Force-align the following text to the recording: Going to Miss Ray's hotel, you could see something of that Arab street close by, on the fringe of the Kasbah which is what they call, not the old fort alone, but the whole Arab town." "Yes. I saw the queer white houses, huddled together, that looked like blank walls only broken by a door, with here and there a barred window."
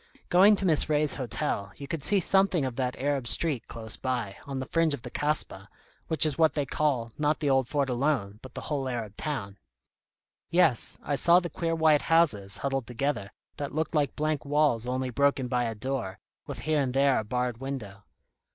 Going 0.29 0.55
to 0.55 0.65
Miss 0.65 0.89
Ray's 0.89 1.13
hotel, 1.13 1.71
you 1.75 1.87
could 1.87 2.01
see 2.01 2.19
something 2.19 2.65
of 2.65 2.75
that 2.75 2.95
Arab 2.97 3.27
street 3.27 3.67
close 3.67 3.97
by, 3.97 4.35
on 4.47 4.57
the 4.57 4.65
fringe 4.65 4.95
of 4.95 5.03
the 5.03 5.11
Kasbah 5.11 5.67
which 6.07 6.25
is 6.25 6.39
what 6.39 6.55
they 6.55 6.65
call, 6.65 7.11
not 7.19 7.39
the 7.39 7.51
old 7.51 7.67
fort 7.67 7.87
alone, 7.87 8.39
but 8.41 8.55
the 8.55 8.61
whole 8.61 8.89
Arab 8.89 9.15
town." 9.15 9.59
"Yes. 10.49 10.97
I 11.03 11.13
saw 11.13 11.39
the 11.39 11.51
queer 11.51 11.75
white 11.75 12.01
houses, 12.01 12.57
huddled 12.57 12.87
together, 12.87 13.31
that 13.57 13.75
looked 13.75 13.93
like 13.93 14.15
blank 14.15 14.43
walls 14.43 14.87
only 14.87 15.11
broken 15.11 15.47
by 15.47 15.65
a 15.65 15.75
door, 15.75 16.17
with 16.47 16.57
here 16.61 16.81
and 16.81 16.95
there 16.95 17.19
a 17.19 17.23
barred 17.23 17.59
window." 17.59 18.03